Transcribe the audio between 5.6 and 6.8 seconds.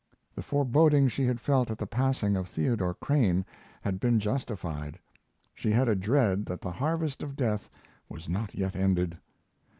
had a dread that the